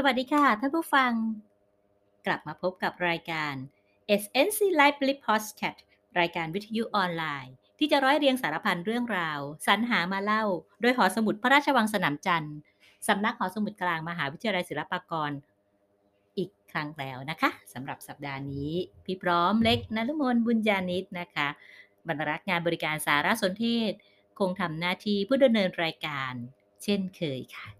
[0.00, 1.12] สวัสดีค่ะ ท่านผู้ฟัง
[2.26, 3.54] กลับมาพบกับรายการ
[4.22, 5.80] SNC Library Podcast
[6.20, 10.44] รายการวิทยุออนไลน์ ที่จะร้อยเรียงสารพันเรื่องราว สรรหามาเล่า
[10.80, 12.56] โดยหอสมุดพระราชวังสนามจันทร์
[13.08, 15.30] สำนักหอสมุดกลางมหาวิทยาลัยศิลปากร
[16.38, 18.72] อีกครั้งแล้วนะคะสำหรับสัปดาห์นี้
[19.04, 21.48] พี่พร้อมเล็กนลุมนบุญญาณิตนะคะ
[22.06, 23.92] บรรณารักษ์งานบริการสารสนเทศ
[24.38, 26.32] คงทำหน้าที่ผู้ดำเนินรายการ
[26.82, 27.77] เช่นเคยค่ะ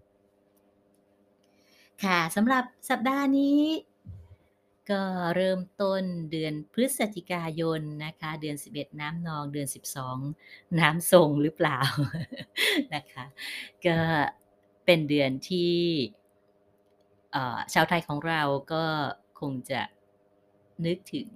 [2.04, 3.60] ค่ะสำหรับสัปดาห์นี้
[4.90, 5.02] ก็
[5.36, 9.68] เริ่มต้นเดือนพฤศจิกายนนะคะ เดือน 11 น้ำนอง เดือน
[10.18, 11.80] 12 น้ำทรงหรือเปล่า
[12.94, 13.24] นะคะ
[13.86, 13.98] ก็
[14.84, 15.74] เป็นเดือนที่
[17.72, 18.84] ชาวไทยของเราก็
[19.40, 19.80] คงจะ
[20.86, 21.28] นึกถึง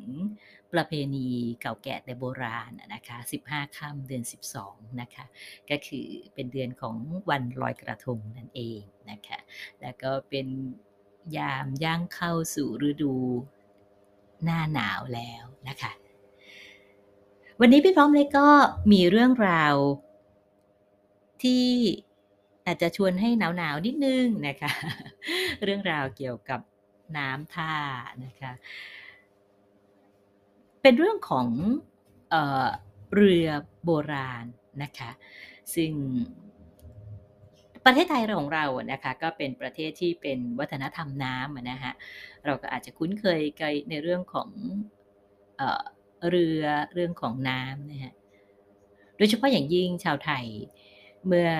[0.73, 1.29] ประเพณี
[1.61, 4.23] เก่าแก่แต่โบราณอะนะคะ15ค่ำเดือน
[4.61, 5.25] 12นะคะ
[5.71, 6.97] ก็คือเป็นเดือนของ
[7.31, 9.39] วันลอยกระทงนั่นเองนะคะ
[9.81, 10.47] แล้วก็เป็น
[11.37, 13.15] ยามย่างเข้าสู่ฤดู
[14.45, 15.93] หน้าหนาวแล้วนะคะ
[17.61, 18.47] วันนี้พี่พร้อมเลยก็
[18.93, 19.75] มีเรื่องราว
[21.43, 21.67] ที่
[22.67, 24.73] อาจจะชวนให้หนาวๆนิดนึงนะคะ
[25.65, 26.61] เรื่องราวเกี่ยวกับ
[27.17, 27.75] น้ำท่า
[28.25, 28.53] นะคะ
[30.83, 31.49] เป็นเรื่องของ
[32.31, 32.35] เอ
[32.67, 32.69] อ
[33.15, 33.49] เรือ
[33.85, 34.45] โบราณ
[34.83, 35.11] นะคะ
[35.75, 35.93] ซึ่ง
[37.85, 41.93] ประเทศไทยเราของเรานะคะก็เป็นประเทศที่เป็นวัฒนธรรมน้ำนะคะ
[42.47, 44.49] เราก็อาจจะคุ้นเคยกันในเรื่องของ
[45.57, 45.83] เออ
[46.31, 46.63] เรือ
[46.95, 48.15] เรื่องของน้ำนะฮะ
[49.17, 50.47] โดยเฉพาะอย่างยิ่งชาวไทย
[51.27, 51.51] เมื่อ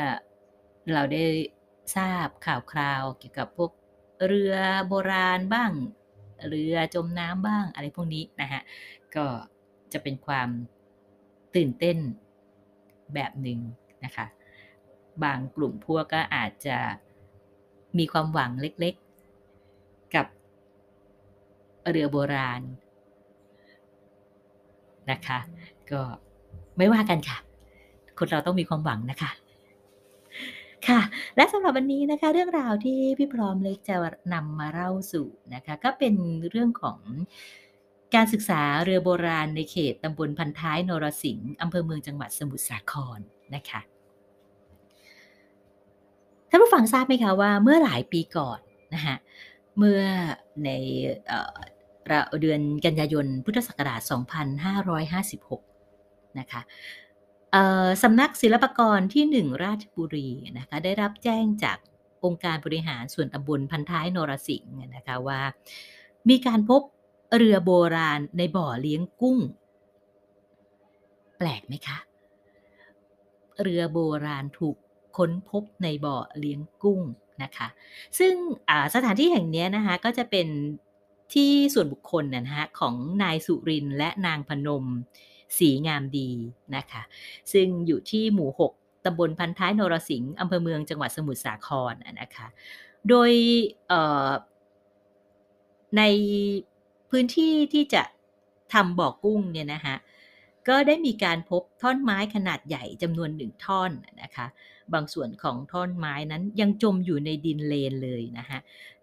[0.93, 1.25] เราได้
[1.97, 3.71] ทราบข่าวคราวเกี่ยวกับพวก
[4.27, 4.55] เรือ
[4.89, 5.73] โบราณบ้าง
[6.49, 8.61] เรือจมน้ำบ้างอะไรพวกนี้นะคะ
[9.17, 9.27] ก็
[9.93, 10.49] จะเป็นความ
[11.57, 11.99] ตื่นเต้น
[13.15, 13.59] แบบหนึ่ง
[14.05, 14.27] นะคะ
[15.25, 16.79] บางกลุ่มพวกก็อาจจะ
[17.99, 20.27] มีความหวังเล็กๆ กับ
[21.91, 22.63] เรือโบราณ
[25.11, 25.39] นะคะ
[25.91, 26.03] ก็
[26.79, 27.39] ไม่ว่ากันค่ะ
[28.19, 29.31] คนเราต้องมีความหวังนะคะ
[30.89, 31.01] ค่ะ
[31.37, 33.97] และสำหรับวันนี้นะคะ เรื่องราวที่พี่พร้อมเล็กจะ
[34.35, 36.15] นำมาเล่าสู่นะคะ ก็เป็น
[36.51, 36.99] เรื่องของ
[38.15, 43.21] การศึกษาเรือโบราณในเขตตำบลพันท้ายนรสิงห์อำเภอเมืองจังหวัดสมุทรสาคร
[43.55, 43.81] นะคะ
[46.51, 48.61] ท่านผู้ฟังทราบไหมคะว่าเมื่อหลายปีก่อน
[48.95, 49.17] นะคะ
[49.79, 50.01] เมื่อ
[50.65, 50.71] ใน
[51.27, 51.33] เอ
[52.43, 54.01] เดือนกันยายนพุทธศักราช
[55.61, 56.61] 2556 นะคะ
[57.53, 61.79] เอ่อสำนักศิลปากรที่ 1 ราชบุรีนะคะได้รับแจ้งจาก
[62.25, 65.41] องค์การบริหารส่วนตำบลพันท้ายนรสิงห์นะคะว่า
[66.29, 66.83] มีการพบ
[67.37, 69.39] เรือโบราณในบ่อเลี้ยงกุ้ง
[71.39, 71.99] แปลกไหมคะ
[73.63, 74.77] เรือโบราณถูก
[75.17, 77.01] ค้นพบในบ่อเลี้ยงกุ้ง
[77.43, 77.69] นะคะ
[78.19, 78.35] ซึ่ง
[78.95, 80.49] สถานที่แห่งนี้นะคะก็จะเป็น
[81.33, 84.85] ที่ส่วนบุคคลนะฮะของนายสุรินและนางพนม
[85.59, 86.31] ศรีงามดี
[86.77, 87.03] นะคะ
[87.53, 92.47] ซึ่งอยู่ที่หมู่ 6ตำบลพันท้ายนรสิงห์อำเภอเมืองจังหวัดสมุทรสาครนะคะ
[93.09, 93.31] โดย
[95.97, 96.03] ใน
[97.13, 98.03] พื้นที่ที่จะ
[98.73, 99.97] ทำบ่อกุ้งเนี่ยนะคะ
[100.69, 103.91] ก็ได้มีการพบท่อนไม้ขนาดใหญ่จำนวนหนึ่งท่อน
[104.23, 104.47] นะคะ
[104.93, 108.59] บางส่วนของท่อนไม้นั้นยังจมอยู่ในดินเลนเลยนะคะ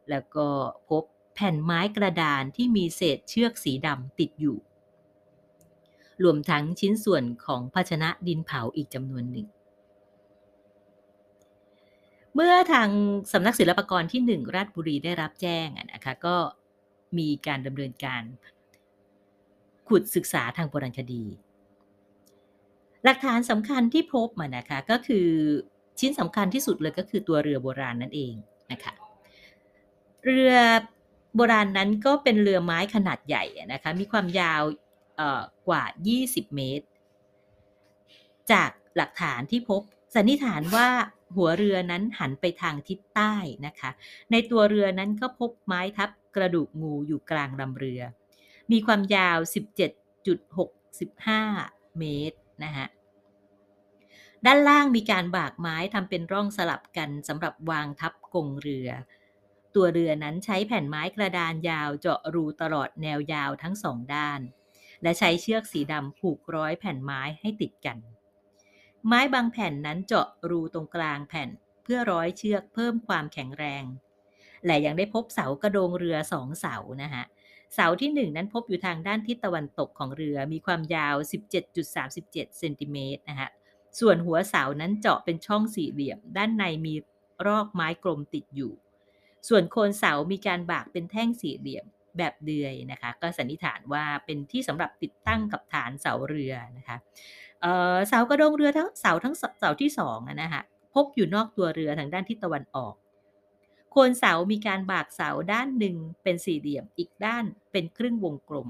[0.10, 0.48] แล้วก็
[0.90, 1.04] พบ
[1.34, 4.58] แผ่นไม้กระดานที่มีเศษเชือกสีดำติดอยู่
[6.24, 9.48] รวมทั้งชิ้นส่วนของภาชนะดินเผาอีกจำนวนหนึ่ง
[12.34, 12.90] เมื่อทาง
[13.32, 16.36] สำนักศิลปากรที่ 1 ราชบุรีได้รับแจ้งนะคะก็
[17.18, 18.24] มีการดำเนินการ
[19.88, 21.24] ขุดศึกษาทางโบราณคดี
[23.04, 25.28] หลักฐานสำคัญที่พบมานะคะก็คือ
[26.00, 28.34] ชิ้นสำคัญที่สุดเลยก็คือตัวเรือโบราณนั่นเอง
[28.72, 28.94] นะคะ
[30.26, 30.56] เรือ
[31.36, 34.62] โบราณนั้นก็เป็นเรือไม้ขนาดใหญ่นะคะมีความยาว
[35.18, 35.84] เอ่อกว่า
[36.20, 36.86] 20 เมตร
[38.52, 39.82] จากหลักฐานที่พบ
[40.16, 40.88] สันนิษฐานว่า
[41.36, 43.34] หัวเรือนั้นหันไปทางทิศใต้
[43.66, 43.90] นะคะ
[44.32, 48.02] ในตัวเรือนั้นก็พบไม้ทับ กระดูกงูอยู่กลางลำเรือ
[48.72, 49.38] มีความยาว
[51.08, 52.88] 17.65 เมตรนะฮะ
[54.46, 58.90] ด้านล่างมีการบากไม้ทำเป็นร่องสลับกันสำหรับวางทับกงเรือ
[59.76, 64.42] ตัวเรือนั้นใช้แผ่นไม้กระดานยาวเจาะรูตลอดแนวยาวทั้งสองด้าน
[65.02, 67.98] และใช้เชือกสีดำผูกร้อยแผ่นไม้ให้ติดกัน
[69.06, 71.50] ไม้บางแผ่นนั้นเจาะรูตรงกลางแผ่น
[71.84, 73.84] เพื่อร้อยเชือกเพิ่มความแข็งแรง
[74.66, 77.24] และยังได้พบเสากระโดงเรือสองเสานะฮะ
[77.76, 81.16] เสาที่หนึ่งนั้นพบอยู่ทางด้านทิศตะวันตกของเรือมีความยาว
[81.88, 83.50] 17.37 เซนติเมตรนะฮะ
[84.00, 86.94] ส่วนหัวเสานั้นเจาะเป็นช่องสี่เหลี่ยม ด้านในมี
[87.48, 88.74] รอกไม้กลมติดอยู่
[89.48, 91.86] ส่วนโคนเสามีการบากเป็นแท่งสี่เหลี่ยม
[92.18, 96.98] แบบเดือยนะคะ ก็สันนิษฐานว่าเป็นที่สำหรับติดตั้งกับฐานเสาเรือนะคะ
[97.62, 100.62] เเสากระโดงเรือทั้งเสาทั้งเสาที่สองนะคะ
[100.94, 102.94] พบอยู่นอกตัวเรือทางด้านทิศตะวันออก
[103.92, 108.70] โคนเสามีการบากเสาด้านหนึ่งเป็นสี่เหลี่ยมอีกด้านเป็นครึ่งวงกลม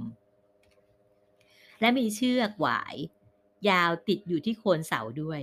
[1.80, 2.96] และมีเชือกหวาย
[3.70, 5.42] ยาวติดอยู่ที่โคนเสาด้วย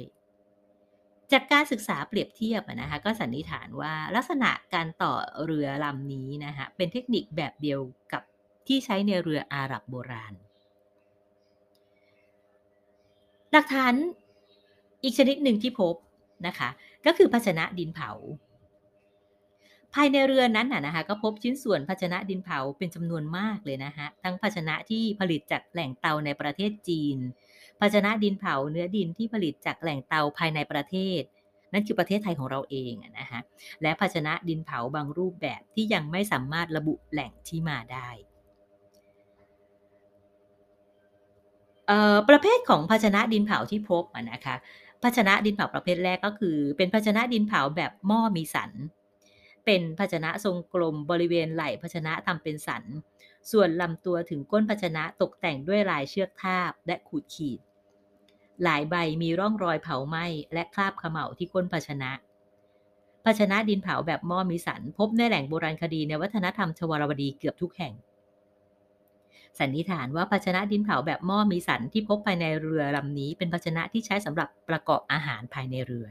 [1.32, 5.14] จากการศึกษาเปรียบเทียบนะคะก็สันนิษฐานว่าลักษณะการต่อ
[5.44, 7.80] เรือลำนี้นะคะเป็นเทคนิคแบบเดียว
[8.12, 8.22] กับ
[8.66, 10.34] ที่ใช้ในเรืออาหรับโบราณ
[13.52, 13.94] หลักฐาน
[15.04, 15.94] อีกชนิดหนึ่งที่พบ
[16.46, 16.68] นะคะ
[17.06, 18.10] ก็คือภาชนะดินเผา
[19.96, 27.18] ภายในเรือนั้นนะคะก็พบชิ้นส่วนภาชนะดินเผาเป็นจำนวนมากเลยนะคะทั้งภาชนะที่ผลิตจากแหล่งเตาในประเทศจีน
[27.80, 31.22] ภาชนะดินเผาเนื้อดินที่ผลิตจากแหล่งเตาภายในประเทศ
[31.72, 33.40] นั่นคือประเทศไทยของเราเองนะคะ
[33.82, 38.08] และภาชนะดินเผาบางรูปแบบที่ยังไม่สามารถระบุแหล่งที่มาได้
[42.28, 44.54] ประเภทของภาชนะดินเผาที่พบนะคะ
[45.02, 48.70] ภาชนะดินเผาประเภทแรกก็คือ เป็นภาชนะดินเผาแบบหม้อมีสัน
[49.66, 52.84] เป็นภาชนะทรงกลมบริเวณไหล่ภาชนะทำเป็นสัน
[53.50, 57.60] ส่วนลำตัวถึงก้นภาชนะตกแต่งด้วยลายเชือกทาบและขูดขีด
[58.62, 60.24] หลายใบมีร่องรอยเผาไหม้
[60.54, 62.10] และคราบขม่าที่ก้นภาชนะ
[63.24, 67.94] ภาชนะดินเผาแบบหม้อมีสัน พบในแหล่งโบราณคดีในวัฒนธรรมชวรวดีเกือบทุกแห่ง
[69.58, 76.06] สันนิษฐานว่าภาชนะดินเผาแบบหม้อมีสันที่พบภายในเรือลำนี้ เป็นภาชนะที่ใช้สำหรับประกอบอาหารภายในเรือ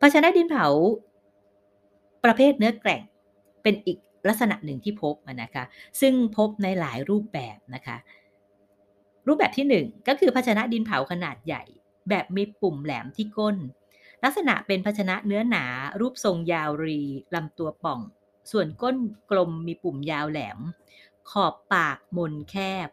[0.00, 0.66] ภาชนะดินเผา
[2.24, 3.02] ประเภทเนื้อแกร่ง
[3.62, 3.98] เป็นอีก
[4.28, 5.64] ลักษณะหนึ่งที่พบนะคะ
[6.00, 7.96] ซึ่งพบในหลายรูปแบบนะคะ
[9.26, 11.62] รูปแบบที่หนึ่งก็คือภาชนะดินเผาขนาดใหญ่
[12.08, 13.56] แบบมีปุ่มแหลมที่ก้น
[14.24, 15.64] ลักษณะเป็นภาชนะเนื้อหนา
[16.00, 17.00] รูปทรงยาวรี
[17.34, 18.00] ลำตัวป่อง
[18.50, 18.96] ส่วนก้น
[19.30, 20.58] กลมมีปุ่มยาวแหลม
[21.30, 22.88] ขอบปากมนแคบ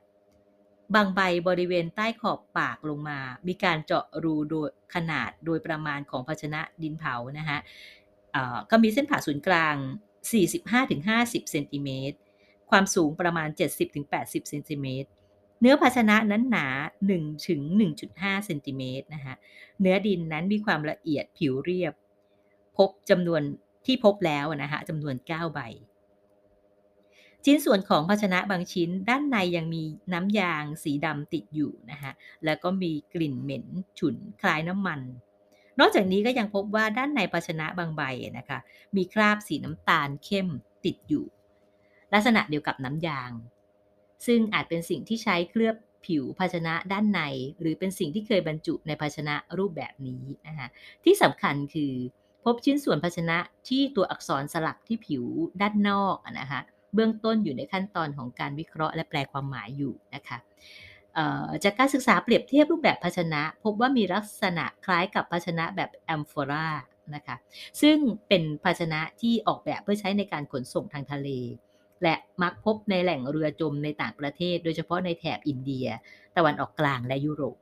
[0.96, 7.58] บางใบบริเวณใต้ขอบปากลงมา มีการเจาะรูโดยขนาดโดยประมาณของภาชนะดินเผานะคะ
[8.72, 9.76] ก็มีเส้นผ่าศูนย์กลาง
[10.64, 12.18] 45-50 เซนติเมตร
[12.70, 13.50] ความสูงประมาณ
[14.00, 15.10] 70-80 เซนติเมตร
[15.62, 16.68] เนื้อภาชนะนั้นหนา
[17.08, 17.62] 1ถึง
[18.04, 19.36] 1.5 เซนติเมตรนะคะ
[19.81, 21.94] เนื้อดินนั้นมีความละเอียดผิวเรียบ
[22.78, 23.42] พบจำนวน
[23.86, 25.59] ที่พบแล้วนะคะจำนวน 9 ใบ
[27.45, 29.83] ชิ้นส่วนของภาชนะบางชิ้นด้านในยังมี
[30.14, 32.12] น้ำยางสีดำติดอยู่นะคะ
[32.45, 33.66] แล้วก็มีกลิ่นเหม็น
[34.00, 35.02] ฉุนคล้ายน้ำมัน
[35.80, 38.02] นอกจากนี้ก็ยังพบว่าด้านในภาชนะบางใบ
[38.38, 38.59] นะคะ
[38.95, 40.48] มีคราบสีน้ำตาลเข้ม
[40.86, 41.26] ติดอยู่
[42.14, 43.31] ลักษณะเดียวกับน้ำยาง
[44.26, 47.21] ซึ่งอาจเป็นสิ่งที่ใช้เคลือบผิวภาชนะด้านใน
[47.59, 50.68] หรือเป็นสิ่งที่เคยบรรจุในภาชนะรูปแบบนี้นะคะ
[51.04, 51.94] ที่สำคัญคือ
[52.44, 55.24] พบชิ้นส่วนภาชนะที่ตัวอักษรสลักที่ผิว
[55.62, 56.62] ด้านนอกนะคะ
[56.94, 60.38] เบื้องต้นอยู่ในขั้นตอนของการวิเคราะห์และแปลความหมายอยู่นะคะ
[61.63, 66.68] จากการศึกษาเปรียบเทียบรูปแบบภาชนะ พบว่ามีลักษณะคล้ายกับภาชนะแบบแอมโฟรา
[67.16, 67.35] นะคะ
[67.81, 67.97] ซึ่ง
[68.28, 71.30] เป็นภาชนะที่ออกแบบเพื่อใช้ในการขนส่งทางทะเล
[72.04, 75.87] และมักพบในแหล่งเรือจมในต่างประเทศ โดยเฉพาะในแถบอินเดีย
[76.37, 77.57] ตะวันออกกลางและยุโรป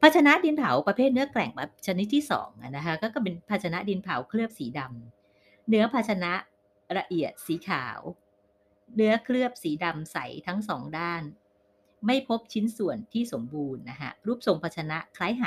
[0.00, 6.32] ภาชนะดินเผาประเภทเนื้อแกร่งแบบชนิดที่2อะนะคะก็เป็นภาชนะดินเผาเคลือบสีดำเนื้อภาชนะ
[6.98, 8.00] ละเอียดสีขาว
[8.96, 11.22] เนื้อเคลือบสีดำใสทั้งสองด้าน
[12.06, 15.44] ไม่พบชิ้นส่วนที่สมบูรณ์นะคะรูปทรงภาชนะคล้ายไห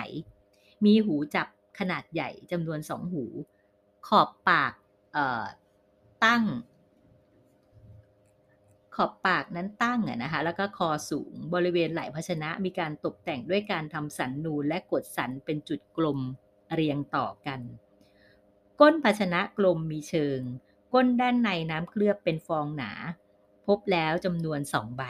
[0.85, 1.47] มีหูจับ
[1.79, 3.25] ขนาดใหญ่จำนวนสองหู
[4.07, 4.73] ขอบปาก
[6.25, 6.43] ตั้ง
[8.95, 16.19] ขอบปากนั้นตั้งนะคะแล้วก็คอสูงบริเวณไหล่ภาชนะมีการตกแต่งด้วยการทำสันนูนและกดสันเป็นจุดกลม
[16.73, 17.61] เรียงต่อกัน
[18.79, 20.39] ก้นภาชนะกลมมีเชิง
[20.93, 22.91] ก้นด้านในน้ำเคลือบเป็นฟองหนา
[23.67, 25.03] พบแล้วจำนวนสองใบ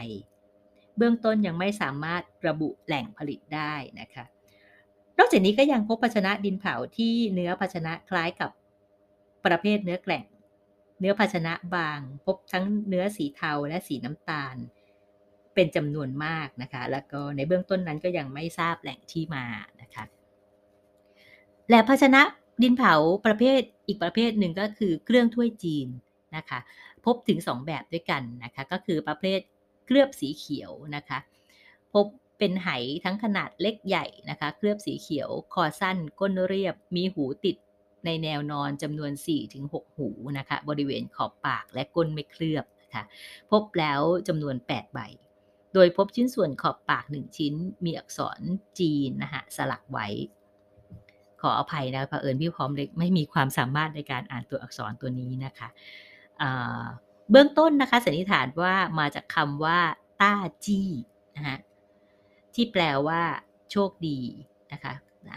[0.98, 4.26] เบื้องต้นยังไม่สามารถระบุแหล่งผลิตได้นะคะ
[5.18, 8.52] นอกจากนี้ก็ยังพบภาชนะดินเผาที่เนื้อภาชนะคล้ายกับ
[9.46, 10.26] ประเภทเนื้อแกร่ง
[11.00, 14.56] เนื้อภาชนะบาง พบทั้งเนื้อสีเทาและสีน้ำตาล
[15.54, 19.46] เป็นจำนวนมากนะคะ แล้วก็ในเบื้องต้นนั้นก็ยังไม่ทราบแหล่งที่มา
[19.82, 20.04] นะคะ
[21.70, 22.22] และภาชนะ
[22.64, 25.88] ดินเผาประเภทอีกประเภทหนึ่งก็คือเครื่องถ้วยจีน
[26.36, 26.60] นะคะ
[27.06, 29.40] พบถึง 2 แบบด้วยกันนะคะ ก็คือประเภท
[29.88, 31.20] เคลือบสีเขียวนะคะ
[31.94, 32.06] พบ
[32.38, 32.70] เป็นไห
[33.04, 37.58] ทั้งขนาดเล็กใหญ่นะคะ เคลือบสีเขียว คอสั้น ก้นเรียบ มีหูติด
[38.06, 39.12] ในแนวนอนจำนวน
[39.54, 43.04] 4-6 หูนะคะ บริเวณขอบปากและก้นไม่เคลือบนะคะ
[43.52, 45.00] พบแล้วจำนวน 8 ใบ
[45.74, 47.54] โดยพบชิ้นส่วนขอบปาก 1 ชิ้น
[47.86, 48.40] มีอักษร
[48.80, 50.08] จีนนะคะสลักไว้
[51.42, 55.68] ขออภัยนะเผอิญพี่พร้อมเล็กไม่มีความสามารถในการอ่านตัวอักษรตัวนี้นะคะ
[57.32, 59.80] เบื้องต้นนะคะสันนิษฐานว่ามาจากคำว่า
[60.22, 60.34] ต้า
[60.66, 60.90] จี้
[61.36, 61.58] นะฮะ
[62.54, 63.22] ที่แปลว่า
[63.72, 64.20] โชคดี
[64.72, 64.94] นะคะ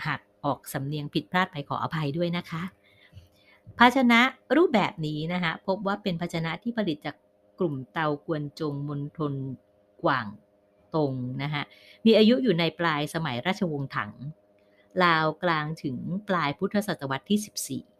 [0.07, 2.63] หากออกสำเนียงผิดพลาดไปขออภัยด้วยนะคะ
[3.79, 4.21] ภาชนะ
[4.57, 7.17] รูปแบบนี้นะคะพบว่าเป็นภาชนะที่ผลิตจาก
[7.59, 9.35] กลุ่มเตากวนจงมณฑล
[10.05, 10.27] กว่าง
[10.95, 11.63] ตงนะฮะ
[12.07, 14.13] มีอายุอยู่ในปลายสมัยราชวงศ์ถัง
[15.05, 15.97] ลาวกลางถึง
[16.29, 18.00] ปลายพุทธศตวรรษที่ 14ค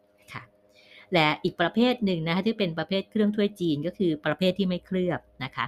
[1.13, 5.65] และอีกประเภทหนึ่งนะคะที่เป็นประเภทเครื่องถ้วยจีนก็คือประเภทที่ไม่เคลือบนะคะ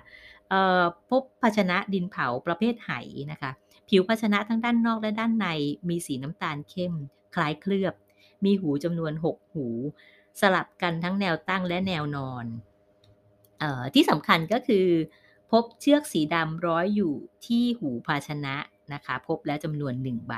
[1.09, 2.91] พบภาชนะดินเผาประเภทไห
[3.31, 3.51] นะคะ
[3.89, 5.47] ผิวภาชนะทั้งด้านนอกและด้านใน
[5.89, 6.93] มีสีน้ำตาลเข้ม
[7.35, 7.93] คล้ายเคลือบ
[8.45, 9.67] มีหูจำนวน 6 หู
[10.41, 12.45] สลับกันทั้งแนวตั้งและแนวนอน
[13.61, 14.87] ออที่สำคัญก็คือ
[15.51, 17.13] พบเชือกสีดำร้อยอยู่
[17.45, 18.55] ที่หูภาชนะ
[18.93, 20.33] นะคะ พบแล้วจำนวนหนึ่งใบ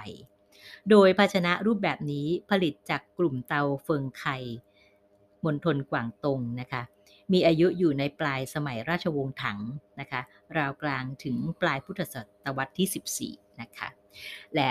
[0.89, 4.25] โดยภาชนะรูปแบบนี้ผลิตจากกลุ่มเตาเฟิงไค
[5.45, 6.81] มณฑลกวางตงนะคะ
[7.33, 9.59] มีอายุอยู่ในปลายสมัยราชวงศ์ถัง
[9.99, 10.21] นะคะ
[10.57, 13.87] ราวกลางถึงปลายพุทธศตวรรษที่ 14 นะคะ
[14.55, 14.69] และ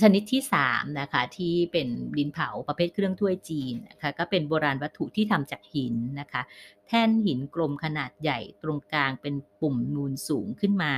[0.00, 6.42] ชนิดที่3นะคะที่เป็นดินเผาประเภทเครื่องถ้วยจีนนะคะก็เป็นโบราณวัตถุที่ทำจากหินนะคะ
[6.86, 10.92] แท่นหินกลมขนาดใหญ่ตรงกลางเป็นปุ่มนูนสูงขึ้นมา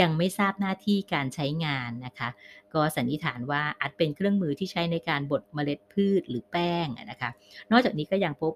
[0.00, 2.28] ยังไม่ทราบหน้าที่การใช้งานนะคะ
[2.74, 7.30] ก็สันนิษฐานว่าอาจเป็นเครื่องมือที่ใช้ในการบดเมล็ดพืชหรือแป้งนะคะ
[7.70, 8.52] นอกจากนี้ก็ยังพบ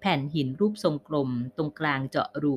[0.00, 2.56] แผ่นหินรูปทรงกลม ตรงกลางเจาะรู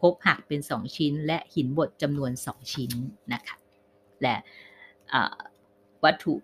[0.00, 2.92] พบหักเป็น 2 ชิ้น และหินบดจำนวน 2 ชิ้น
[3.32, 3.56] นะคะ
[4.22, 4.36] และ
[6.04, 6.34] วัตถุ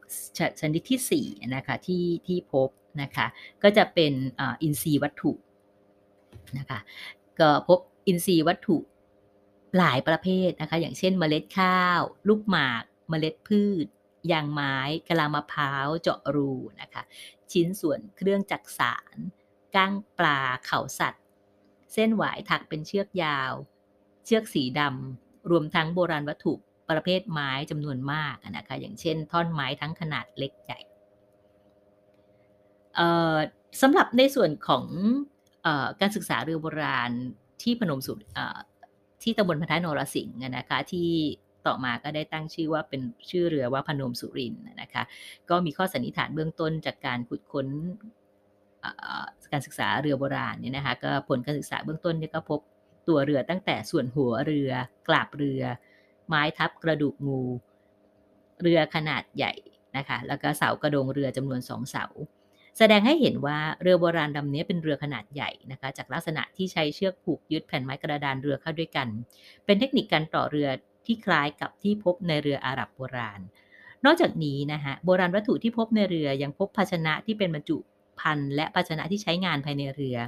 [0.60, 2.68] ชนิดที่4นะคะที่ที่พบ
[3.02, 3.26] นะคะ
[3.62, 5.32] ก็จะเป็นอินทรีย์วัตถุ
[6.58, 6.78] นะคะ
[7.40, 8.76] ก็พบอินทรีย์วัตถุ
[9.78, 13.86] หลายประเภทนะคะ อย่างเช่นเมล็ดข้าว ลูกหมาก เมล็ดพืช
[14.32, 14.76] ยางไม้
[15.08, 17.02] กะลามะพร้าว เจาะรูนะคะ
[17.52, 19.16] ชิ้นส่วนเครื่องจักสาร
[19.74, 21.24] ก้างปลาเขาสัตว์
[21.92, 23.52] เส้นหวายถักเป็นเชือกยาว
[24.24, 26.54] เชือกสีดำรวมทั้งโบราณวัตถุ
[26.90, 30.80] ประเภทไม้จำนวนมากนะคะ อย่างเช่น ท่อนไม้ทั้งขนาดเล็กใหญ่
[33.82, 34.84] สำหรับในส่วนของ
[35.66, 35.68] อ
[36.00, 37.10] การศึกษาเรือโบราณ
[37.62, 38.18] ที่พนมสุด
[39.22, 41.10] ที่ตำบลพันท้ายนรสิงห์นะคะที่
[41.66, 43.00] ต่อมาก็ได้ตั้งชื่อว่าเป็น
[43.30, 45.02] ชื่อเรือว่าพนมสุรินนะคะ
[45.50, 47.66] ก็มีข้อสันนิษฐานเบื้องต้นจากการขุดค้น
[49.52, 52.60] การศึกษาเรือโบราณเนี่ยนะคะก็ผลการศึกษาเบื้องต้นเนี่ยก็พบ
[53.08, 54.70] ตัวเรือตั้งแต่ส่วนหัวเรือ
[55.08, 55.62] กลาบเรือ
[56.28, 57.40] ไม้ทับกระดูกงู
[58.62, 59.52] เรือขนาดใหญ่
[59.96, 62.04] นะคะแล้วก็เสากระโดงเรือจำนวนสองเสา
[62.78, 69.08] แสดงให้เห็นว่าเรือโบราณลำนี้เป็นเรือขนาดใหญ่นะคะ จากลักษณะที่ใช้เชือกผูกยึดแผ่นไม้กระดานเรือเข้าด้วยกัน
[69.64, 70.68] เป็นเทคนิคการต่อเรือ
[71.06, 73.40] ที่คล้ายกับที่พบในเรืออาหรับโบราณ
[74.04, 77.76] นอกจากนี้นะคะโบราณวัตถุที่พบในเรือยังพบภาชนะที่เป็นบรรจุ
[78.20, 80.18] ภัณฑ์และภาชนะที่ใช้งานภายในเรือ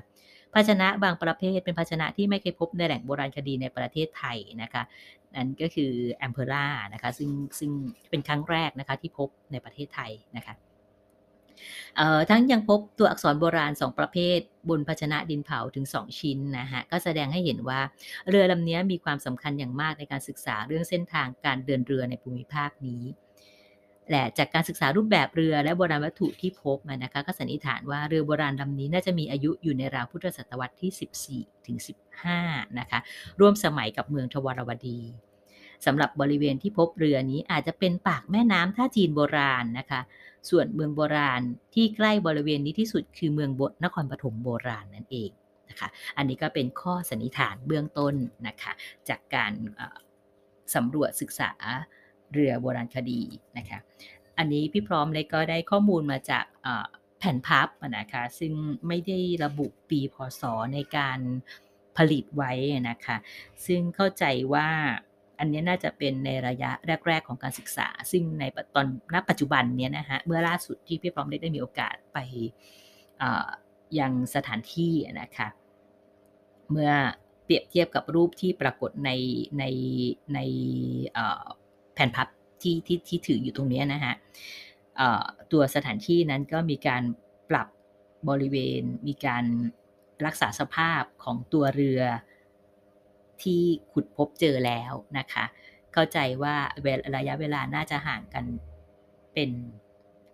[0.54, 4.82] ภาชนะบางประเภทเป็นภาชนะที่ไม่เคยพบในแหล่งโบราณคดีในประเทศไทยนะคะ
[5.34, 7.70] นั่นก็คือแอมเพอร่านะคะซึ่งซึ่ง
[8.10, 10.54] เป็นครั้งแรกนะคะที่พบในประเทศไทยนะคะ
[12.30, 17.80] ทั้งยังพบตัวอักษรโบราณ 2 ประเภท บนภาชนะดินเผาถึง 2 ชิ้นนะฮะก็แสดงให้เห็นว่า
[18.28, 23.04] เรือลำนี้มีความสำคัญอย่างมากในการศึกษาเรื่องเส้นทางการเดินเรือในภูมิภาคนี้
[24.10, 31.78] และจากการศึกษารูปแบบเรือและโบราณวัตถุที่พบมานะคะก็สันนิษฐานว่าเรือโบราณลำนี้น่าจะมีอายุอยู่ในราวพุทธศตวรรษที่ 14 ถึง
[32.28, 32.98] 15 นะคะ
[33.40, 35.00] ร่วมสมัยกับเมืองทวารวดี
[35.86, 40.00] สำหรับบริเวณที่พบเรือนี้อาจจะเป็นปากแม่น้ำท่าจีนโบราณนะคะ
[40.50, 41.42] ส่วนเมืองโบราณ
[41.74, 45.30] ที่ใกล้บริเวณนี้ที่สุดคือเมืองบนครปฐมโบราณนั่นเอง
[45.68, 48.14] นะคะอันนี้ก็เป็นข้อสันนิษฐานเบื้องต้น
[48.46, 48.72] นะคะ
[49.08, 49.52] จากการ
[50.74, 51.52] สำรวจศึกษา
[52.32, 53.22] เรือโบราณคดี
[53.58, 53.78] นะคะ
[54.38, 56.44] อันนี้พี่พร้อมเลยก็ได้ข้อมูลมาจาก
[57.18, 58.52] แผ่นพับนะคะซึ่ง
[58.88, 60.42] ไม่ได้ระบุปีพศ
[60.74, 61.18] ในการ
[61.96, 62.52] ผลิตไว้
[62.90, 63.16] นะคะ
[63.66, 64.24] ซึ่งเข้าใจ
[64.54, 64.68] ว่า
[65.44, 66.70] อันนี้น่าจะเป็นในระยะ
[67.06, 72.18] แรก ๆ ของการศึกษา ซึ่งในตอนณปัจจุบันเนี้ยนะฮะเมื่อล่าสุดที่พี่พร้อมได้ได้มีโอกาสไป
[73.98, 75.48] ยังสถานที่นะคะ
[76.70, 76.90] เมื่อ
[77.44, 79.10] เปรียบเทียบกับรูปที่ปรากฏใน
[79.58, 79.64] ใน
[80.34, 80.38] ใน
[81.94, 82.28] แผ่นพับ
[82.62, 84.14] ที่ที่ที่ถืออยู่ตรงนี้นะฮะ
[85.52, 87.02] ตัวสถานที่นั้นก็มีการ
[87.50, 87.68] ปรับ
[88.28, 89.44] บริเวณ มีการ
[90.26, 92.02] รักษาสภาพของตัวเรือ
[93.44, 95.44] ที่ขุดพบเจอแล้วนะคะ
[95.92, 96.54] เข้าใจว่า
[97.16, 98.44] ระยะเวลาน่าจะห่างกัน
[99.34, 99.50] เป็น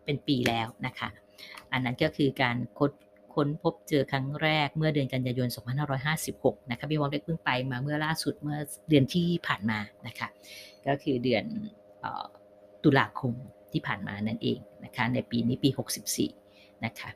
[0.05, 1.09] เป็นปีแล้วนะคะ
[1.73, 2.93] อันนั้นก็คือการค้น
[3.35, 5.49] ค้นพบเจอครั้งแรกเมื่อเดือนกันยายน
[6.09, 10.29] 2556 นะคะพี่วอมได้เพิ่งไปมาเมื่อล่าสุดเมื่อเดือนที่ผ่านมานะคะ
[10.87, 11.45] ก็คือเดือน
[12.85, 13.33] ตุลาคม
[13.73, 15.71] ที่ผ่านมานั่นเองนะคะ ในปีนี้ปี
[16.27, 17.11] 64 นะคะ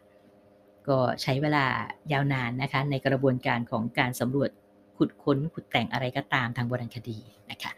[0.89, 1.65] ก็ใช้เวลา
[2.13, 4.51] ยาวนานนะคะในกระบวนการของการสำรวจ
[4.99, 7.19] ขุดค้นขุดแต่งอะไรก็ตามทางโบราณคดี
[7.51, 7.73] นะคะ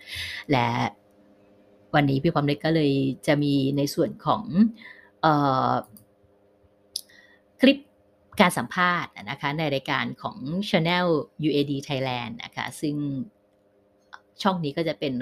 [0.50, 0.68] และ
[1.94, 2.92] วันนี้พี่ความเล็กก็เลย
[3.26, 4.42] จะมีในส่วนของ
[5.24, 5.26] อ
[5.70, 5.72] อ
[7.60, 7.78] คลิป
[8.40, 10.36] การสัมภาษณ์นะคะในรายการของ
[10.68, 11.06] Channel
[11.48, 12.96] UAD Thailand นะคะ ซึ่ง
[14.42, 15.12] ช่องนี้ก็จะเป็น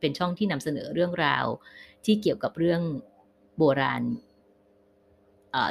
[0.00, 1.44] เป็นช่องที่นำเสนอเรื่องราว
[2.04, 2.82] ที่เกี่ยวกับเรื่อง
[3.58, 4.02] โบราณ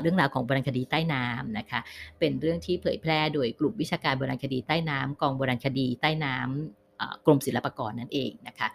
[0.02, 1.80] เรื่องราวของโบราณคดีใต้น้ำนะคะ
[2.20, 8.68] เป็นเรื่องที่เผยแพร่โดยกลุ่มวิชาการโบราณคดีใต้น้ำกองโบราณคดีใต้น้ำกรมศิลปากรนั่นเองนะคะ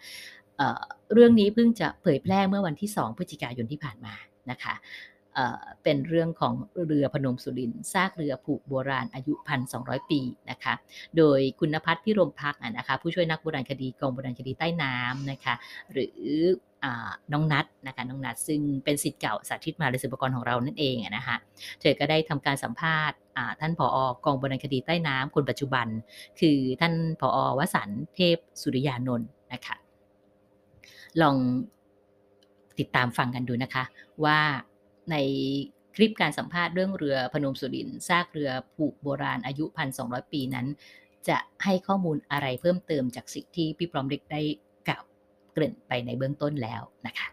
[1.12, 4.14] เรื่องนี้เพิ่งจะเผยแพร่เมื่อวันที่ 2 พฤศจิกายนที่ผ่านมา
[4.50, 4.74] นะคะ
[5.84, 6.54] เป็นเรื่องของ
[6.86, 9.34] เรือพนมสุรินซากเรือผูกโบราณอายุ
[9.72, 10.20] 1,200 ปี
[10.50, 10.74] นะคะ
[11.16, 15.54] โดยคุณพัฒน์พิรมพักนะคะผู้ช่วยนักโบราณคดีกองโบราณคดีใต้น้ำนะคะ
[15.92, 16.20] หรือ
[17.32, 21.36] น้องนัดนะคะน้องนัดซึ่งเป็นสิทธิ์เก่าสาธิตมาเลศิลปกรของเรานั่นเองนะคะ
[21.80, 23.16] เธอก็ได้ทำการสัมภาษณ์
[23.60, 25.86] ท่านผออกองบราณคดีใต้น้ำคนปัจจุบัน
[26.40, 29.76] คือท่านผอวสันเทพสุริยานนท์นะคะ
[31.22, 31.36] ลอง
[32.78, 33.84] ติดตามฟังกันดูนะคะ
[34.24, 34.38] ว่า
[35.10, 35.16] ใน
[35.96, 39.64] คลิปการสัมภาษณ์เรื่องเรือพนมสุรินซากเรือผูกโบราณอายุ
[39.98, 40.66] 1,200 ปีนั้น
[41.28, 44.42] จะให้ข้อมูลอะไรเพิ่มเติมจากสิ่งที่พี่ปลอมเล็กได้
[45.54, 47.28] เกริ่นไปในเบื้องต้นแล้วนะคะ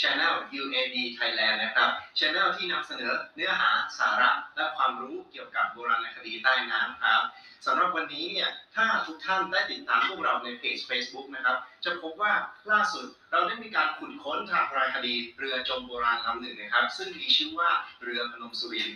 [0.00, 7.22] Channel UAD Thailand นะครับ Channel ที่นำเสนอเนื้อหาสาระและความรู้เกี่ยวกับโบราณคดีใต้น้ำครับ
[7.66, 12.32] สำหรับวันนี้เนี่ยถ้าทุกท่านได้ติดตามพวกเราในเพจ Facebook นะครับ จะพบว่า
[12.72, 17.70] ล่าสุดเราได้มีการขุดค้นทางราณคดีเรือจมโบราณลำหนึ่งนะครับ ซึ่งมีชื่อว่า
[18.02, 18.88] เรือพนมสุริน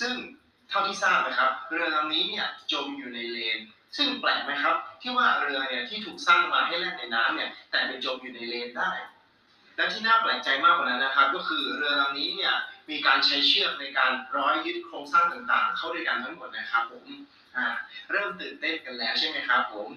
[0.00, 0.14] ซึ่ง
[0.70, 3.58] เท่าที่ทราบนะครับ เรือลำนี้เนี่ยจมอยู่ในเลน
[3.96, 8.90] ซึ่งแปลกไหมครับ ที่ว่าเรือเนี่ยที่ถูกสร้างมาให้แล่นในน้ำเนี่ยแต่ไปจมอยู่ในเลนได้
[9.76, 12.54] และที่น่าแปลกใจมากกว่านั้นนะครับ ก็คือเรือลำนี้เนี่ย
[12.90, 17.06] มีการใช้เชือกในการร้อยยึดโครงสร้างต่างๆ เข้าด้วยกันทั้งหมดนะครับผม
[18.10, 19.88] เริ่มตื่นเต้นกันแล้วใช่ไหมครับผม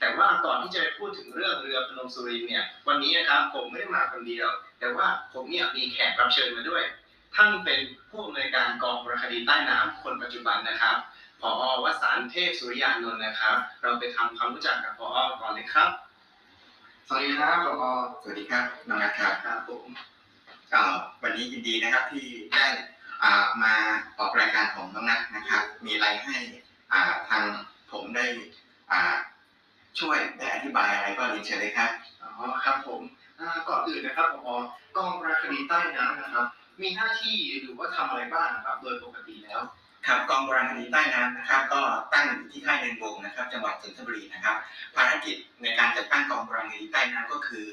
[0.00, 4.48] แต่ว่าก่อนที่จะไปพูดถึงเรื่องเรือพนมสุรินเนี่ย วันนี้นะครับผมไม่ได้มาคนเดียว
[4.80, 6.82] แต่ว่าผมเนี่ยมีแขกรับเชิญมาด้วย
[7.36, 10.96] ท่านเป็นผู้อำนวยการกองบระคดีใต้น้ำคนปัจจุบันนะครับ
[11.40, 16.01] ผอวสานเทพสุริยานนท์นะครับ เราไปทำความรู้จักกับผอก่อนเลยครับ
[17.08, 17.90] สวัสดีครับผอ
[18.22, 19.84] สวัสดีครับน้องนัทครับครับผม
[21.22, 22.64] วันนี้ยินดีนะครับที่ได้
[23.62, 23.74] มา
[24.18, 26.36] ออกรายการของน้องนัทนะครับ มีอะไรให้
[27.28, 27.44] ทาง
[27.92, 28.26] ผมได้
[30.00, 31.90] ช่วยได้อธิบายอะไรก็เรียนเชิญเลยครับ
[32.22, 32.30] อ๋อ
[32.64, 33.00] ครับผม
[33.68, 34.54] ก่อนอื่นนะครับผอ
[34.96, 36.46] กองปราคดีใต้น้ำนะครับ
[36.80, 39.60] มีหน้าที่หรือว่าทำอะไรบ้างครับโดยปกติแล้ว
[40.06, 44.56] ครับกองโบราณคดีใต้น้ำนะครับ ก็ตั้งอยู่ที่ค่ายเนินวงนะครับ จังหวัดจันทบุรีนะครับ
[44.96, 47.66] ภารกิจในการจัดตั้งกองโบราณคดีใต้น้ำก็คือ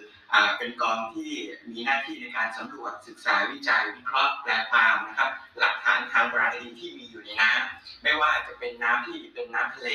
[0.58, 1.32] เป็นกองที่
[1.72, 9.90] มีหน้าที่ในการสำรวจศึกษาวิจัยวิเคราะห์แปลความนะครับ หลักฐานทางโบราณคดีที่มีอยู่ในน้ำไม่ว่าจะเป็นน้ำที่เป็นน้ำทะเล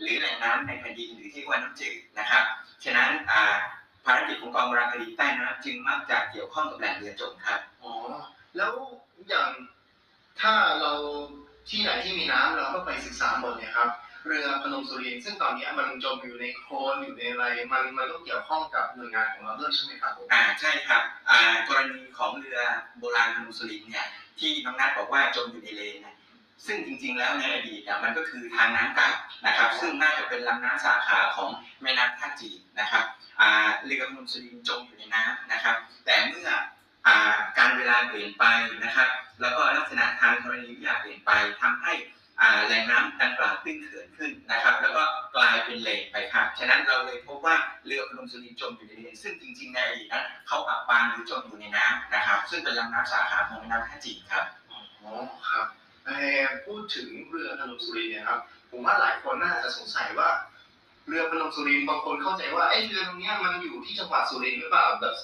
[0.00, 2.44] หรือแหล่งน้ำในแผ่นดินหรือที่ว่าน้ำจืดนะครับ
[2.84, 3.10] ฉะนั้น
[4.04, 7.92] ภารกิจของกองโบราณคดีใต้น้ำจึงมักจะเกี่ยวข้องกับแหล่งเรือจมครับอ๋อ
[8.56, 8.72] แล้ว
[9.28, 9.50] อย่าง
[10.40, 10.92] ถ้าเรา
[11.68, 13.88] ที่ไหนที่มีน้ำเราก็ไปศึกษาหมดเนี่ยครับ
[14.26, 22.60] เรือพนมสุรินซึ่งตอนนี้มันจมอยู่ในโคลนอยู่ในอะไร มันมันก็เกี่ยวข้องกับหน่วยงานของเราด้วยใช่ไหมครับผมอ่าใช่ครับอ่ากรณีของเรือ
[22.98, 24.06] โบราณพนมสุรินเนี่ย
[24.38, 26.16] ที่น้องนัทบอกว่าจมอยู่ในเลนนะ
[26.66, 29.10] ซึ่งจริงๆแล้วในอดีตเนี่ยมันก็คือทางน้ำเก่า
[29.46, 31.50] นะครับ ซึ่งน่าจะเป็นลำน้ำสาขาของ
[31.82, 33.04] แม่น้ำท่าจีนนะครับ
[33.40, 33.50] อ่า
[33.84, 36.48] เรือพนมสุรินจมอยู่ในน้ำนะครับ แต่เมื่อ
[37.58, 38.44] การเวลาเปลี่ยนไป
[38.84, 39.08] นะครับ
[39.40, 41.30] แล้วก็ลักษณะทางธรณีวิทยาเปลี่ยนไป
[41.62, 41.92] ทำให้
[42.66, 45.02] แหล่งน้ำดังกล่าวตื้นเขินขึ้นนะครับ แล้วก็
[45.36, 54.44] กลายเป็นเลนไปครับฉะนั้นเราเลยพบว่าเรือพนมสุรินจมอยู่ในเลนซึ่งจริงๆในอดีตนั้นเขาอับปางหรือจมอยู่ในน้ำนะครับ ซึ่งเป็นลำน้ำสาขาของแม่น้ำท่าจีนครับ
[55.02, 55.12] อ๋อ
[55.50, 55.66] ครับ
[56.66, 60.28] พูดถึงเรือพนมสุรินเนี่ยครับผมว่าหลายคนน่าจะสงสัยว่า
[61.08, 65.14] เรือพนมสุรินบางคนเข้าใจว่าไอ้เรือตรงนี้มันอยู่ที่จังหวัดสุรินทร์หรือเปล่าแบบ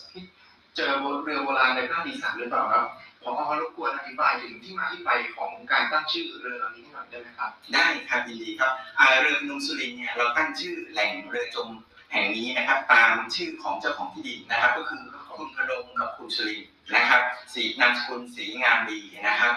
[0.76, 0.92] เจอ
[1.24, 2.84] เรือโบราณในภาคอีสานหรือเปล่าครับ
[3.22, 8.72] พอรบกวนอธิบายถึงที่มาที่ไปของการตั้งชื่อเรือลำนี้ให้หน่อยได้ไหมครับ ได้ครับยินดีครับ
[9.20, 11.68] เรือพนมสุรินทร์เนี่ยเราตั้งชื่อแหล่งเรือจม
[12.12, 15.02] แห่งนี้นะครับ ตามชื่อของเจ้าของที่ดินนะครับ ก็คือ
[15.36, 17.22] คุณพนมกับคุณสุรินทร์นะครับ
[17.54, 19.54] สีนามสกุลสีงามดีนะครับ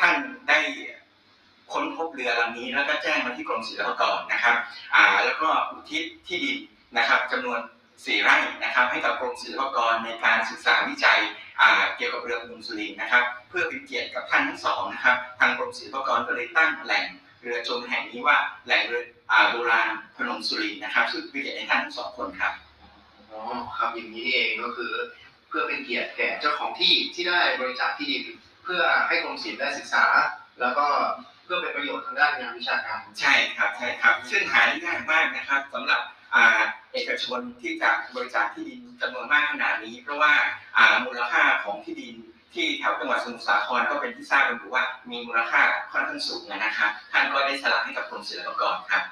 [0.00, 0.14] ท่าน
[0.48, 0.58] ได้
[1.72, 4.56] ค้นพบเรือลำนี้แล้วก็แจ้งมาที่กรมศิลปากรนะครับ
[5.24, 6.56] แล้วก็อุทิศที่ดิน
[6.96, 7.60] นะครับจำนวน
[8.04, 11.20] สี่ไร่นะครับ ให้กับกรมศิลปากรในการศึกษาวิจัย
[11.60, 17.04] อ่าเกี่ยวกับเรือพนมสุรินทร์นะครับ เพื่อเป็นเกียรติกับท่านทั้งสองนะครับ ทางกรมศิลปากรก็เลยตั้งแหล่ง
[17.42, 18.36] เรือจมแห่งนี้ว่า
[18.66, 22.52] แหล่งเรืออ่าโบราณพนมสุรินทร์นะครับซึ่งเป็นเกียรติให้ท่านทั้งสองคนครับ
[23.30, 23.40] อ๋อ
[23.78, 24.92] ครับอย่างนี้นี่เองก็คือ
[25.48, 28.24] เพื่อเป็นเกียรติแก่เจ้าของที่ที่ได้บริจาคที่ดิน
[28.64, 30.04] เพื่อให้กรมศิลป์ได้ศึกษา
[30.60, 30.86] แล้วก็
[31.44, 36.00] เพื่อเป็นประโยชน์ทางด้านงานวิชาการ ใช่ครับใช่ครับ ซึ่งหาได้ยากมากนะครับสำหรับ
[36.34, 40.32] อ่า เอกชนที่จะบริจาคที่ดินจำนวนมากขนาดนี้ เพราะว่า
[41.06, 42.14] มูลค่าของที่ดิน
[42.54, 49.02] ที่แถวจังหวัดสมุทรสาครก็เป็นที่ทราบกันอยู่ว่ามีมูลค่าค่อนข้างสูงนะครับท่านก็ได้สละให้กับกรมศิลปากรครับ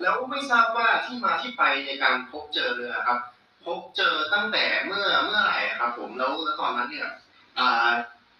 [0.00, 3.18] แล้วไม่ทราบว่าที่มาที่ไปในการพบเจอเรือครับ
[3.64, 7.08] พบเจอตั้งแต่เมื่อเมื่อไหร่ครับ ผมแล้วแล้วตอนนั้นเนี่ย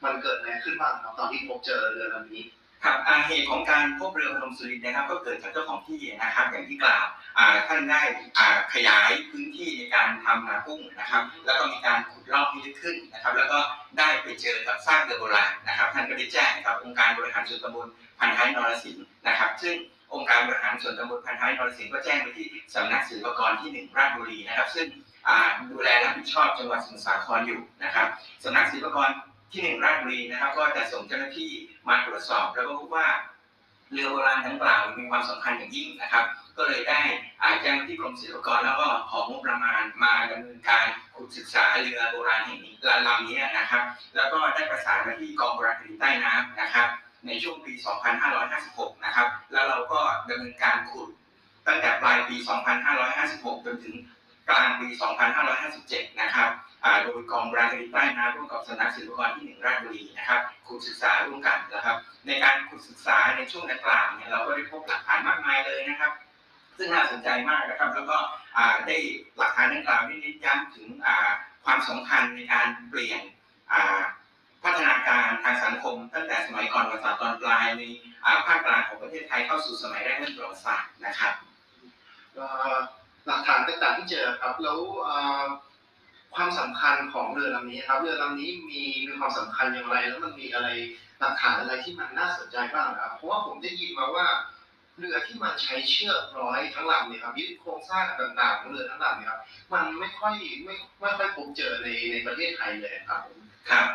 [0.05, 2.45] มันเกิดอะไรขึ้นบ้างครับตอนที่พบเจอเรือลำนี้
[2.85, 7.05] ครับเหตุของการพบเรือพนมสุรินทร์นะครับ ก็เกิดจากเจ้าของที่นะครับ อย่างที่กล่าว
[7.69, 8.03] ท่านได้
[8.75, 13.59] ขยายพื้นที่ในการทำนากุ้งนะครับ แล้วก็มีการขุดลอกให้ลึกขึ้นนะครับ แล้วก็
[13.99, 17.87] ได้ไปเจอกับซากเรือโบราณนะครับ ท่านก็ได้แจ้งกับองค์การบริหารส่วนตำบล
[18.19, 19.77] พันท้ายนรสิงห์นะครับ ซึ่ง
[20.15, 24.87] องค์การบริหารส่วนตำบลพันท้ายนรสิงห์ก็แจ้งไปที่สำนักศิลปากรที่หนึ่งราชบุรีนะครับ ซึ่ง
[25.71, 28.07] ดูแลรับผิดชอบจังหวัดสมุทรสาครอยู่นะครับ
[28.45, 29.11] สำนักศิลปากร
[29.53, 31.51] ที่หนึ่งราชบุรีนะครับ ก็จะส่งเจ้าหน้าที่
[31.89, 33.07] มาตรวจสอบแล้วก็พบว่า
[33.93, 36.25] เรือโบราณดังกล่าวมีความสำคัญอย่างยิ่งนะครับ
[36.57, 37.01] ก็เลยได้
[37.43, 42.75] อาแจ้งที่กรมศิลปากรแล้วก็ของงบประมาณมาดำเนินการขุดศึกษาเรือโบราณแห่งนี้
[43.07, 43.83] ลำนี้นะครับ
[44.17, 46.89] แล้วก็ได้ประสานมาที่กองโบราณคดีใต้น้ำนะครับ
[47.27, 47.73] ในช่วงปี
[48.39, 51.09] 2556 นะครับ แล้วเราก็ดำเนินการขุด
[51.67, 52.37] ตั้งแต่ปลายปี
[53.01, 53.97] 2556 จนถึง
[54.49, 54.89] กลางปี
[55.55, 56.51] 2557 นะครับ
[57.03, 66.13] โดยกองบราณคดีใต้น้ำร่วมกับสำนักศิลปากรที่หนึ่งราชบุรีนะครับขุดศึกษาร่วมกันนะครับ ในการขุดศึกษาในช่วงดังกล่าวเนี่ยเราก็ได้พบหลักฐานมากมายเลยนะครับ
[66.77, 68.19] ซึ่งน่าสนใจมากนะครับ แล้วก็
[68.87, 68.97] ได้
[69.39, 70.89] หลักฐานดังกล่าวได้เน้นย้ำถึง
[71.65, 73.23] ความสำคัญในการเปลี่ยน
[74.65, 77.83] พัฒนาการทางสังคม ตั้งแต่สมัยก่อนประวัติศาสตร์ตอนปลายใน
[78.47, 81.33] ภาคกลางของประเทศไทยเข้าสู่สมัยแรกเรื่องประวัติศาสตร์นะครับ
[83.27, 84.79] หลักฐานต่างๆที่เจอครับแล้ว
[86.35, 90.69] ความสำคัญของเรือลำนี้ครับ เรือลำนี้มีมีความสำคัญอย่างไร แล้วมันมีอะไร
[91.21, 94.27] หลักฐานอะไรที่มันน่าสนใจบ้างครับ เพราะว่าผมได้ยินมาว่า
[94.99, 99.41] เรือที่มันใช้เชือกร้อยทั้งลำเนี่ยครับยึดโครงสร้างต่างๆของเรือทั้งลำเนี่ยครับ
[99.73, 103.21] มันไม่ค่อยไม่ไม่ค่อยพบเจอในในประเทศไทยเลยครับ
[103.71, 103.87] ครับ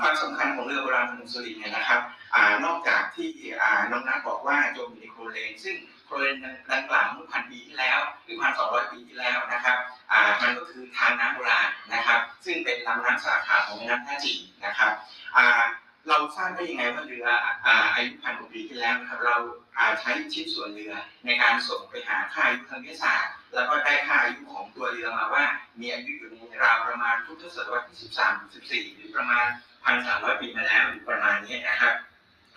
[0.00, 2.00] ความสำคัญของเรือโบราณพนมสุรินทร์เนี่ยนะครับ
[2.34, 3.30] อนอกจากที่
[3.90, 5.76] น้องนัทบอกว่าจมอยู่ในโคลเลนซึ่ง
[6.12, 6.38] โคลนเลน
[6.72, 9.76] ดังกล่าวเมื่อพันปีที่แล้ว หรือพันสองร้อยปีที่แล้วนะครับ
[10.12, 14.92] อ่ามันก็คือทางน้ำโบราณนะครับ ซึ่งเป็นลำน้ำสาขาของแม่น้ำท่าจีนนะครับ
[15.36, 15.62] อ่า
[16.08, 17.26] เราทราบได้ยังไงว่าเรือ
[17.66, 19.36] อ่าอายุพันกว่าปีที่แล้วนะครับเรา
[19.76, 20.94] อ่าใช้ชิ้นส่วนเรือ
[21.24, 25.44] ในการส่งไปหาค่าอายุทางวิทยาศาสตร์ แล้วก็ได้ค่าอายุของตัวเรือมาว่า
[25.80, 29.46] มีอายุอยู่ในราวประมาณพุทธศตวรรษที่ 13ถึง14 หรือประมาณ
[29.92, 31.94] 1,300 ปีมาแล้วหรือประมาณนี้นะครับ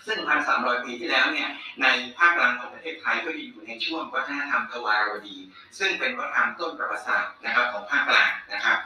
[0.05, 0.17] ซึ่ง
[0.51, 1.49] 1,300 ปีที่แล้วเนี่ย
[1.81, 1.87] ใน
[2.17, 5.37] ภาคกลางของประเทศไทยก็ยังอยู่ในช่วงวัฒนธรรมทวารวดี
[5.79, 8.77] ซึ่งเป็นวัฒนธรรมต้นประวัติศาสตร์นะครับของภาคกลางนะครับ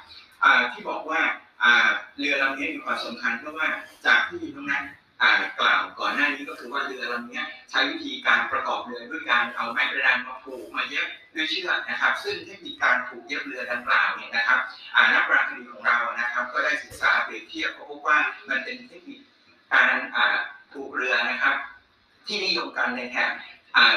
[0.71, 1.21] ที่บอกว่า
[2.17, 3.67] เรือลำนี้มีความสำคัญเพราะว่า
[4.05, 4.83] จากที่น้องนัท
[5.21, 14.59] อ่ากล่าวก่อนหน้านี้ก็คือว่าเรือลำนี้ใช้วิธีการประกอบเรือด้วยการเอาไม้กระดานมาผูกมาเย็บด้วยเชือกนะครับ ซึ่งเทคนิคการผูกเย็บเรือดังกล่าวเนี่ยนะครับ
[15.13, 15.38] นักปรา
[22.97, 23.31] ในแถบ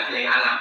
[0.07, 0.59] ทะเลอาหรับ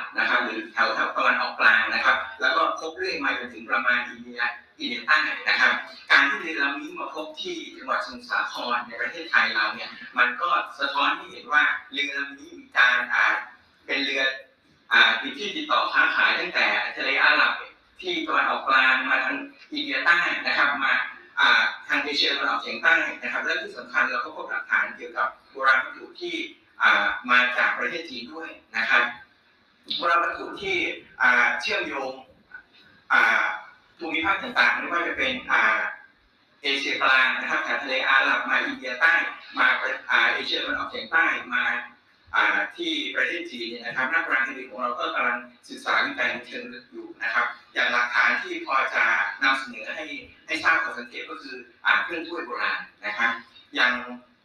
[48.72, 49.06] อจะ
[49.44, 50.06] นำเสนอให้
[50.48, 51.56] ให้ทราบข้อสังเกตก็คือ
[51.86, 53.32] อ่าเครื่องถ้วยโบราณนะครับ
[53.76, 53.92] อย่าง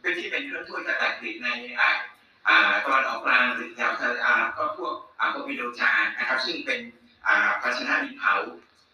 [0.01, 1.89] เป็นที่เป็นเครื่องถ้วยกระแตกผลิตในอ่า
[2.47, 6.79] อ่าตะวันออกกลางหรือแถวทะเลอ่าก็พวกอ่าโปวิโดจานนะครับ ซึ่งเป็น
[7.27, 8.35] อ่าภาชนะดินเผา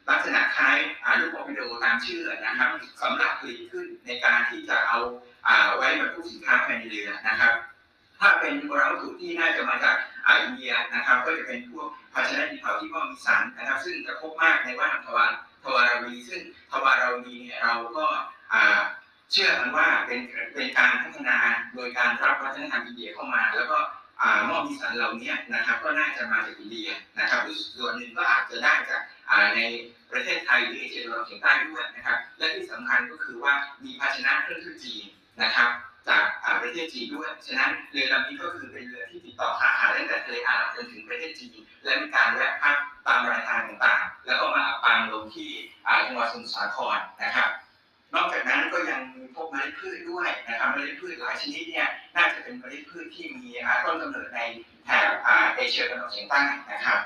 [0.10, 2.70] ลักษณะคล้ายอ่าลูกโปวิโดตามชื่อนะครับ
[3.02, 5.00] สำหรับผลิตขึ้นในการที่จะเอา
[5.48, 7.54] อ่าไว้บรรทุกสินค้าภายในเรือนะครับ
[8.20, 15.32] ถ้าเป็นโบราณวัตถุที่น่าจะมาจาก อ่าอินเดียนะครับ ก็จะเป็นพวกภาชนะดินเผาที่ว่ามีสารนะครับ ซึ่งจะพบมากในว่านทวาร
[15.64, 18.06] ทวารวีซึ่งทวารวีเนี่ยเราก็
[19.32, 20.20] เชื่อกันว่าเป็น
[20.54, 21.38] เป็นการพัฒนา
[21.76, 23.78] โดยการรับวัฒนธรรมอินเดียเข้ามา แล้วก็
[24.22, 27.42] อ่ามอบมีสารเหล่านี้นะครับ ก็น่าจะมาจากอินเดียนะครับ
[27.78, 29.02] ส่วนหนึ่งก็อาจจะได้จาก
[29.56, 29.60] ใน
[30.12, 35.04] ประเทศไทยหรือเอเชียตะวันออกเฉียงใต้ด้วยนะครับ และที่สำคัญก็คือว่ามีภาชนะเครื่องทูตจีน
[35.42, 35.70] นะครับ
[36.10, 36.24] จาก
[36.62, 45.52] ประเทศจีนด้วย ฉะนั้นเรือลำนี้ก็คือเป็นเรือที่ติดต่อค้าขายตั้งแต่ทะเลอาหรับจนถึงประเทศจีนและมีการแวะพักตามรายทางต่างๆ แล้วก็มาอับปางลงที่
[46.06, 47.50] จังหวัดสมุทรสาครนะครับ
[48.14, 49.02] นอกจากนั้นก็ยัง
[49.36, 53.50] พวกเมล็ดพืชด้วยนะครับเมล็ดพืชหลายชนิดเนี่ยน่าจะเป็นเมล็ดพืชที่มี
[53.84, 54.40] ต้นกำเนิดใน
[54.86, 55.10] แถบ
[55.56, 57.00] เอเชียตะวันออกเฉียงใต้นะครับ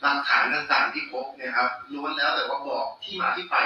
[0.00, 3.56] หลักฐานต่างๆที่พบเนี่ยครับล้วนแล้วแต่ว่าบอกที่มาที่ไป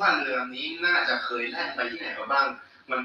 [0.00, 2.46] ว่าเรือนี้น่าจะเคยแล่นไปที่ไหนมาบ้าง
[2.90, 3.00] มัน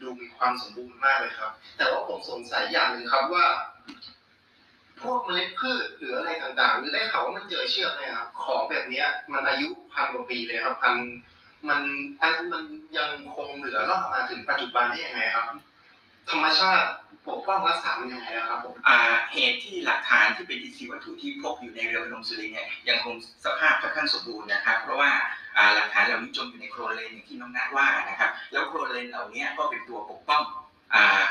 [0.00, 3.46] ดูมีความสมบูรณ์มากเลยครับ แต่ว่าผมสงสัยอย่างหนึ่งครับว่า
[5.02, 10.94] พวกเมล็ดพืชหรืออะไรต่างๆหรือได้ข่าวว่ามันเจอเชือกเนี่ยครับของแบบเนี้ย มันอายุพันกว่าปีเลยครับพัน
[11.68, 11.80] มัน
[12.20, 12.62] อันมัน
[12.96, 15.46] ยังคงเหลือรอดมาถึงปัจจุบันได้ยังไงครับ
[16.30, 16.88] ธรรมชาติ
[17.28, 18.98] ปกป้องรักษามันยังไงอะครับผมอ่า
[19.32, 30.42] เหตุที่หลักฐานที่เป็นอินทรีย์วัตถุที่พบอยู่ในเรือพนมสุรินทร์เนี่ยยังคงสภาพค่อนข้างสมบูรณ์นะครับ เพราะว่าอ่า หลักฐานเหล่านี้จมอยู่ในโคลเลนอย่างที่น้องนัทว่านะครับ แล้วโคลเลนเหล่านี้ก็เป็นตัวปกป้อง
[30.94, 31.24] อ่า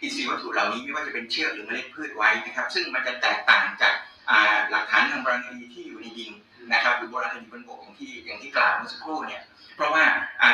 [0.00, 3.94] อินทรีย์วัตถุเหล่านี้ไม่ว่าจะเป็นเชือกหรือเมล็ดพืชไว้นะครับ ซึ่งมันจะแตกต่างจาก
[4.30, 6.32] อ่าหลักฐานทางบราณคดีที่อยู่ในดิน
[6.72, 9.42] นะครับหรือโบราณคดีบนบกอย่างที่อย่างที่กล่าวเมื่อสักครู่เนี่ย
[9.76, 10.04] เพราะว่า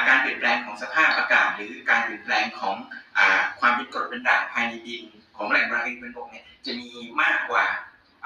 [0.08, 2.76] การเปลี่ยนแปลงของสภาพอากาศ หรือการเปลี่ยนแปลงของ
[3.18, 5.02] อ่าความเป็นกรดเป็นด่างภายในดิน
[5.36, 6.88] ของแหล่งโบราณคดีบนบกเนี่ยจะมี
[7.22, 7.64] มากกว่า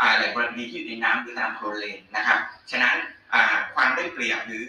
[0.01, 2.39] อ่าแหล่งโบราณคดีที่อยู่ในน้ำหรือตามโคลนเลนนะครับ
[2.71, 2.97] ฉะนั้น
[3.75, 4.65] ความได้เปรียบหรือ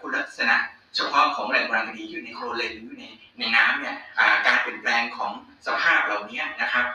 [0.00, 0.56] คุณลักษณะ
[0.96, 3.04] เฉพาะของแหล่งโบราณคดีที่อยู่ในโคลนเลนหรือใน
[3.38, 3.96] ในน้ำเนี่ย
[4.46, 5.32] การเปลี่ยนแปลงของ
[5.66, 6.86] สภาพเหล่านี้นะครับ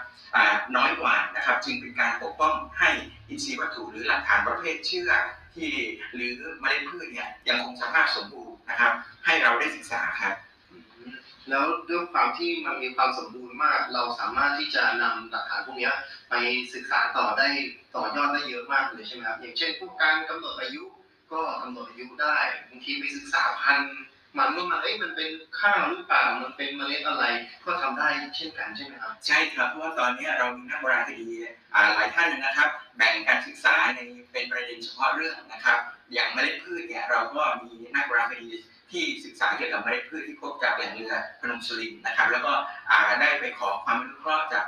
[0.76, 2.90] น้อยกว่านะครับจึงเป็นการปกป้องให้
[3.28, 5.12] อินทรีย์วัตถุหรือหลักฐานประเภทเชื่อ
[5.56, 5.72] ที่
[6.14, 8.92] หรือเมล็ดพืชเนี่ยยังคงสภาพสมบูรณ์นะครับ
[9.26, 10.34] ให้เราได้ศึกษาครับ
[11.50, 15.92] แล้วด้วยความที่มันมีความสมบูรณ์มาก เราสามารถที่จะนำหลักฐานพวกนี้
[16.30, 16.34] ไป
[16.74, 17.48] ศึกษาต่อได้
[17.96, 20.84] ต่อยอดได้เยอะมากเลยใช่ไหมครับอย่างเช่นพวกการกำหนดอายุ
[21.32, 22.38] ก็กำหนดอายุได้
[22.70, 23.94] บางทีไปศึกษาพันธุ์
[24.38, 27.26] มันว่ามันเอ้ยมันเป็นข้าวหรือเปล่ามันเป็นเมล็ดอะไร
[27.66, 31.28] ก็ทำได้เช่นกันใช่ไหมครับใช่ครับเพราะว่าตอนนี้เรามีนักโบราณคดี
[31.96, 34.00] หลายท่านนะครับ แบ่งการศึกษาใน
[34.32, 35.78] เป็นประเด็นเฉพาะเรื่องนะครับ
[36.14, 38.50] อย่างเมล็ดพืชเนี่ยเราก็มีนักโบราณคดี
[38.92, 42.54] ที่ศึกษาเกี่ยวกับเมล็ดพืชที่พบจากแหล่งเรือพนมสุรินนะครับ แล้วก็
[43.22, 44.66] ได้ไปขอความอนุเคราะห์จาก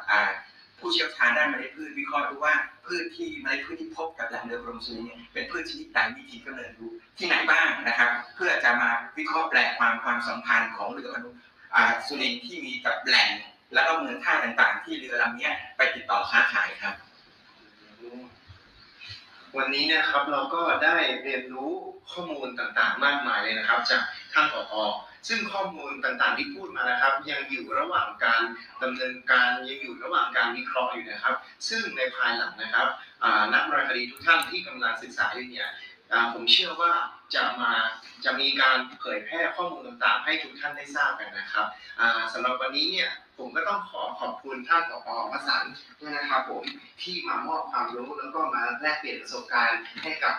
[0.80, 2.54] ผู้เชี่ยวชาญด้านเมล็ดพืชวิเคราะห์ดูว่า
[2.86, 11.36] พืชที่เมล็ดพืชที่พบกับแหล่งเรือพนมสุรินทร์เนี่ยเป็นพืชชนิดใดมีถิ่นกำเนิดอยู่ที่ไหนบ้างนะครับ เพื่อจะมาวิเคราะห์แปลความความสัมพันธ์ของเรือพนม
[11.76, 13.30] อ่าสุรินที่มีกับแหล่ง
[13.74, 16.96] แล้วก็เมืองท่าต่างๆ ที่เรือลำนี้ไปติดต่อค้าขายครับ
[19.58, 21.72] วันนี้นะครับเราก็ได้เรียนรู้
[22.12, 24.02] ข้อมูลต่างๆ มากมายเลยนะครับ จาก
[24.34, 24.76] ท่านผอ
[25.28, 28.42] ซึ่งข้อมูลต่างๆที่พูดมานะครับ ยังอยู่ระหว่างการ
[28.84, 31.36] ดำเนินการยังอยู่ระหว่างการวิเคราะห์อยู่นะครับ
[31.70, 32.88] ซึ่งในภายหลังนะครับ
[33.54, 35.70] นักโบราณคดีทุกท่านที่กำลังศึกษาอยู่เนี่ย
[36.34, 36.94] ผมเชื่อว่า
[37.36, 37.72] จะมา
[38.26, 41.66] จะมีการเผยแพร่ข้อมูลต่างๆ ให้ทุกท่านได้ทราบกันนะครับ
[42.00, 45.66] อ่าสำหรับวันนี้เนี่ยผมก็ต้องขอขอบคุณท่านผอวสัน
[46.00, 46.64] ด้วยนะครับผม
[47.02, 50.36] ที่มามอบความรู้แล้วก็มาแลกเปลี่ยนประสบการณ์ให้กับ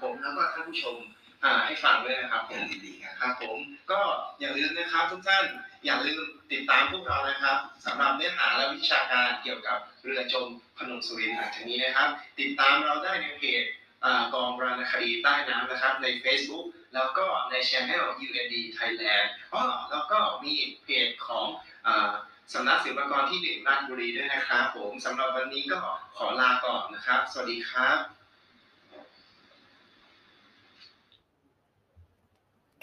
[0.00, 0.96] ผมแล้วก็ท่านผู้ชม
[1.44, 3.58] อ่าให้ฟังด้วยนะครับผมดีๆครับผม
[3.92, 4.00] ก็
[4.40, 5.44] อย่าลืมนะครับทุกท่าน
[5.84, 6.22] อย่าลืม
[6.52, 12.08] ติดตามพวกเรานะครับสำหรับเนื้อหาและวิชาการเกี่ยวกับเรือจมพนมสุรินทร์หลังจากนี้นะครับ
[12.40, 13.64] ติดตามเราได้ในเพจ
[14.04, 21.46] อ่ากองโบราณคดีใต้น้ำนะครับใน Facebook แล้วก็ในช anel UND Thailand อ๋อแล้วก็มีเพจของ
[21.86, 22.10] อ่า
[22.54, 25.80] สำนักศิลปากรที่หนึ่งราชบุรีด้วยนะครับผมสำหรับวันนี้ก็
[26.16, 28.19] ขอลาก่อนนะครับ สวัสดีครับ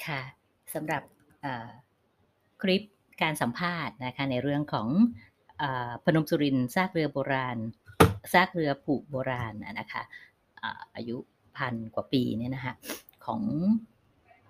[0.08, 0.22] ค่ะ
[0.74, 1.04] สำหรับ
[2.62, 2.82] คลิป
[3.22, 4.88] การสัมภาษณ์นะคะในเรื่องของ
[5.62, 5.64] อ
[6.04, 7.58] พนมสุรินซากเรือโบราณ
[8.34, 10.02] ซากเรือผูกโบราณนะคะ
[10.62, 11.18] อาอายุ
[11.58, 12.74] พันกว่าปีเนี่ยนะคะ
[13.26, 13.42] ของ